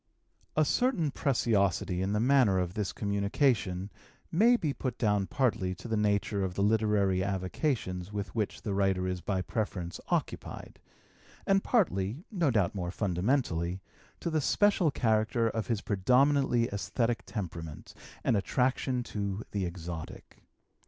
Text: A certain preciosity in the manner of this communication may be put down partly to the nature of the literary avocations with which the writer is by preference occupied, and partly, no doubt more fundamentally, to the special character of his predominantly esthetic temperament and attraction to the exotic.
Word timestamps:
A 0.55 0.65
certain 0.65 1.11
preciosity 1.11 2.01
in 2.01 2.11
the 2.11 2.19
manner 2.19 2.57
of 2.57 2.73
this 2.73 2.91
communication 2.91 3.91
may 4.31 4.57
be 4.57 4.73
put 4.73 4.97
down 4.97 5.27
partly 5.27 5.75
to 5.75 5.87
the 5.87 5.95
nature 5.95 6.43
of 6.43 6.55
the 6.55 6.63
literary 6.63 7.23
avocations 7.23 8.11
with 8.11 8.33
which 8.33 8.63
the 8.63 8.73
writer 8.73 9.05
is 9.07 9.21
by 9.21 9.43
preference 9.43 9.99
occupied, 10.07 10.79
and 11.45 11.63
partly, 11.63 12.23
no 12.31 12.49
doubt 12.49 12.73
more 12.73 12.89
fundamentally, 12.89 13.79
to 14.21 14.31
the 14.31 14.41
special 14.41 14.89
character 14.89 15.47
of 15.47 15.67
his 15.67 15.81
predominantly 15.81 16.67
esthetic 16.69 17.21
temperament 17.27 17.93
and 18.23 18.35
attraction 18.35 19.03
to 19.03 19.43
the 19.51 19.65
exotic. 19.67 20.41